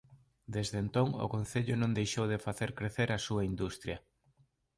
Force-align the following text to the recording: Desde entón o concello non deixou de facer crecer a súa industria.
Desde 0.55 0.77
entón 0.83 1.07
o 1.25 1.27
concello 1.35 1.75
non 1.77 1.95
deixou 1.97 2.25
de 2.31 2.43
facer 2.45 2.69
crecer 2.77 3.09
a 3.11 3.23
súa 3.27 3.43
industria. 3.51 3.97